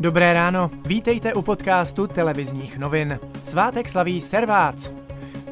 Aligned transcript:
Dobré 0.00 0.34
ráno, 0.34 0.70
vítejte 0.86 1.34
u 1.34 1.42
podcastu 1.42 2.06
televizních 2.06 2.78
novin. 2.78 3.18
Svátek 3.44 3.88
slaví 3.88 4.20
Servác. 4.20 4.90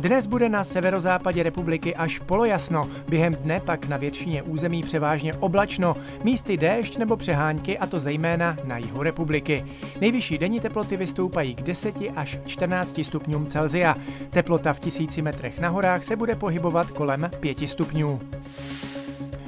Dnes 0.01 0.27
bude 0.27 0.49
na 0.49 0.65
severozápadě 0.65 1.43
republiky 1.43 1.97
až 1.97 2.19
polojasno, 2.19 2.89
během 3.09 3.35
dne 3.35 3.61
pak 3.61 3.89
na 3.89 3.97
většině 3.97 4.43
území 4.43 4.83
převážně 4.83 5.35
oblačno, 5.35 5.97
místy 6.25 6.57
déšť 6.57 6.99
nebo 6.99 7.17
přehánky 7.17 7.79
a 7.79 7.87
to 7.87 8.01
zejména 8.01 8.57
na 8.65 8.79
jihu 8.79 9.03
republiky. 9.03 9.65
Nejvyšší 10.01 10.39
denní 10.39 10.61
teploty 10.61 10.97
vystoupají 10.97 11.55
k 11.55 11.63
10 11.63 11.95
až 12.17 12.39
14 12.47 13.01
stupňům 13.03 13.47
Celzia. 13.47 13.97
Teplota 14.31 14.73
v 14.73 14.81
tisíci 14.81 15.23
metrech 15.23 15.61
na 15.61 15.69
horách 15.69 16.05
se 16.05 16.17
bude 16.17 16.35
pohybovat 16.35 16.91
kolem 16.91 17.31
5 17.41 17.69
stupňů. 17.69 18.21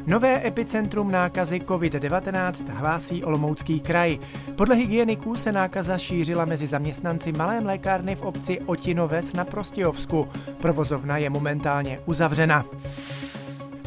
Nové 0.09 0.47
epicentrum 0.47 1.11
nákazy 1.11 1.61
COVID-19 1.61 2.73
hlásí 2.73 3.25
Olomoucký 3.25 3.81
kraj. 3.81 4.19
Podle 4.57 4.77
hygieniků 4.77 5.37
se 5.37 5.53
nákaza 5.53 5.99
šířila 5.99 6.45
mezi 6.45 6.67
zaměstnanci 6.67 7.33
malé 7.33 7.61
mlékárny 7.61 8.15
v 8.15 8.23
obci 8.23 8.61
Otinoves 8.61 9.33
na 9.33 9.45
Prostějovsku. 9.45 10.29
Provozovna 10.61 11.17
je 11.19 11.31
momentálně 11.31 12.01
uzavřena. 12.07 12.65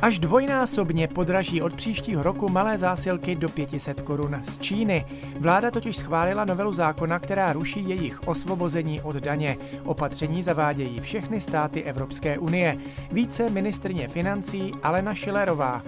Až 0.02 0.20
dvojnásobně 0.20 1.08
podraží 1.08 1.62
od 1.62 1.74
příštího 1.74 2.24
roku 2.24 2.50
malé 2.50 2.78
zásilky 2.78 3.36
do 3.36 3.50
500 3.50 4.02
korun 4.02 4.42
z 4.44 4.58
Číny. 4.58 5.06
Vláda 5.40 5.72
totiž 5.72 5.98
schválila 5.98 6.46
novelu 6.46 6.74
zákona, 6.74 7.20
která 7.20 7.54
ruší 7.54 7.90
jejich 7.90 8.28
osvobození 8.28 9.02
od 9.02 9.16
daně. 9.16 9.58
Opatření 9.86 10.44
zavádějí 10.44 11.00
všechny 11.00 11.42
státy 11.42 11.84
Evropské 11.84 12.38
unie. 12.38 12.78
Více 13.12 13.50
ministrně 13.50 14.08
financí 14.08 14.72
Alena 14.84 15.14
Šilerová. 15.14 15.82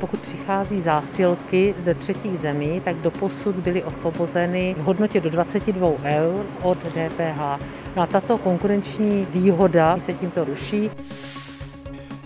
Pokud 0.00 0.20
přichází 0.20 0.80
zásilky 0.80 1.74
ze 1.82 1.94
třetích 1.94 2.38
zemí, 2.38 2.80
tak 2.84 2.96
doposud 2.96 3.56
byly 3.56 3.82
osvobozeny 3.82 4.74
v 4.78 4.82
hodnotě 4.82 5.20
do 5.20 5.30
22 5.30 5.88
eur 6.04 6.46
od 6.62 6.78
DPH. 6.78 7.60
No 7.96 8.02
a 8.02 8.06
tato 8.06 8.38
konkurenční 8.38 9.26
výhoda 9.30 9.98
se 9.98 10.12
tímto 10.12 10.44
ruší. 10.44 10.90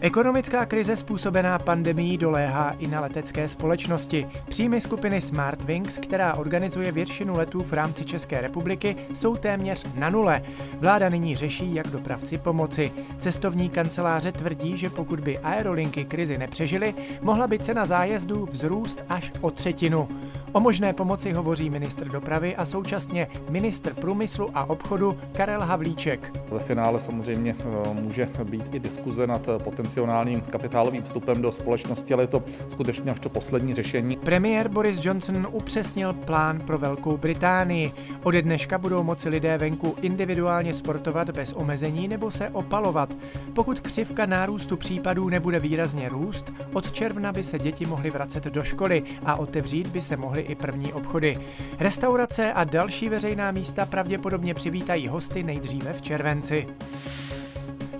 Ekonomická 0.05 0.67
krize 0.67 0.97
způsobená 0.97 1.59
pandemií 1.59 2.19
doléhá 2.19 2.75
i 2.79 2.87
na 2.87 3.01
letecké 3.01 3.49
společnosti. 3.49 4.27
Příjmy 4.49 4.81
skupiny 4.81 5.21
Smartwings, 5.21 5.99
která 5.99 6.35
organizuje 6.35 6.93
většinu 6.93 7.37
letů 7.37 7.63
v 7.63 7.73
rámci 7.73 8.05
České 8.05 8.41
republiky, 8.41 8.97
jsou 9.15 9.37
téměř 9.37 9.87
na 9.95 10.11
nule. 10.11 10.43
Vláda 10.79 11.09
nyní 11.09 11.37
řeší, 11.37 11.75
jak 11.75 11.89
dopravci 11.89 12.39
pomoci. 12.39 12.93
Cestovní 13.19 13.71
kanceláře 13.71 14.33
tvrdí, 14.33 14.77
že 14.77 14.91
pokud 14.91 15.21
by 15.21 15.39
aerolinky 15.39 16.05
krizi 16.05 16.39
nepřežily, 16.39 16.95
mohla 17.21 17.47
by 17.47 17.59
cena 17.59 17.87
zájezdů 17.87 18.49
vzrůst 18.53 19.05
až 19.09 19.33
o 19.41 19.51
třetinu. 19.51 20.09
O 20.53 20.61
možné 20.61 20.93
pomoci 20.93 21.33
hovoří 21.33 21.71
ministr 21.71 22.09
dopravy 22.09 22.57
a 22.57 22.65
současně 22.65 23.29
ministr 23.51 23.95
průmyslu 23.95 24.51
a 24.55 24.71
obchodu 24.71 25.19
Karel 25.33 25.61
Havlíček. 25.61 26.33
Ve 26.51 26.59
finále 26.59 27.01
samozřejmě 27.01 27.57
eh, 27.59 27.95
může 27.95 28.29
být 28.45 28.75
i 28.75 28.79
diskuze 28.79 29.27
nad 29.27 29.49
potenciálním 29.93 30.41
kapitálovým 30.41 31.03
vstupem 31.03 31.43
do 31.43 31.53
společnosti, 31.53 32.15
ale 32.15 32.23
je 32.23 32.27
to 32.27 32.45
skutečně 32.69 33.11
až 33.11 33.21
to 33.21 33.29
poslední 33.29 33.75
řešení. 33.75 34.17
Premiér 34.17 34.69
Boris 34.69 35.05
Johnson 35.05 35.49
upřesnil 35.51 36.13
plán 36.13 36.61
pro 36.61 36.79
Velkou 36.79 37.17
Británii. 37.17 37.93
Ode 38.23 38.43
dneška 38.43 38.79
budou 38.79 39.03
moci 39.03 39.29
lidé 39.29 39.59
venku 39.59 39.97
individuálně 40.03 40.75
sportovat 40.75 41.31
bez 41.31 41.53
omezení 41.53 42.09
nebo 42.09 42.31
se 42.31 42.49
opalovat. 42.49 43.17
Pokud 43.55 43.81
křivka 43.81 44.27
nárůstu 44.27 44.77
případů 44.77 45.29
nebude 45.29 45.61
výrazně 45.61 46.09
růst, 46.09 46.53
od 46.73 46.93
června 46.93 47.33
by 47.33 47.43
se 47.43 47.59
děti 47.59 47.87
mohly 47.87 48.11
vracet 48.11 48.45
do 48.45 48.63
školy 48.63 49.03
a 49.25 49.37
otevřít 49.37 49.87
by 49.87 50.03
se 50.03 50.17
mohly 50.17 50.41
i 50.41 50.55
první 50.55 50.93
obchody. 50.93 51.39
Restaurace 51.79 52.53
a 52.53 52.65
další 52.65 53.09
veřejná 53.09 53.51
místa 53.51 53.87
pravděpodobně 53.87 54.55
přivítají 54.55 55.09
hosty 55.09 55.43
nejdříve 55.43 55.93
v 55.93 56.03
červenci. 56.03 56.67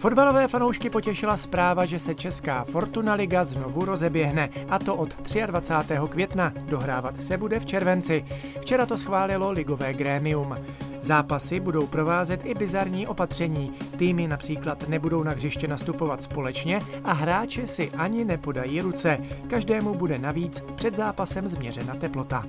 Fotbalové 0.03 0.49
fanoušky 0.49 0.91
potěšila 0.91 1.37
zpráva, 1.37 1.85
že 1.85 1.99
se 1.99 2.15
Česká 2.15 2.65
Fortuna 2.65 3.15
Liga 3.15 3.45
znovu 3.45 3.85
rozeběhne, 3.85 4.51
a 4.69 4.79
to 4.79 4.97
od 4.97 5.35
23. 5.47 5.95
května. 6.09 6.53
Dohrávat 6.57 7.25
se 7.25 7.37
bude 7.37 7.61
v 7.61 7.67
červenci. 7.67 8.25
Včera 8.61 8.87
to 8.87 8.97
schválilo 8.97 9.51
ligové 9.51 9.95
grémium. 9.95 10.57
Zápasy 11.01 11.61
budou 11.61 11.87
provázet 11.87 12.41
i 12.45 12.55
bizarní 12.55 13.07
opatření. 13.07 13.73
Týmy 13.97 14.29
například 14.29 14.89
nebudou 14.89 15.23
na 15.23 15.31
hřiště 15.31 15.69
nastupovat 15.69 16.23
společně 16.23 16.83
a 17.05 17.13
hráči 17.13 17.67
si 17.67 17.91
ani 17.91 18.25
nepodají 18.25 18.81
ruce. 18.81 19.19
Každému 19.51 19.95
bude 19.95 20.19
navíc 20.19 20.65
před 20.75 20.97
zápasem 20.97 21.49
změřena 21.49 21.95
teplota. 21.95 22.45